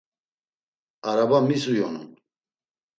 [1.09, 2.09] Araba mis uyonun?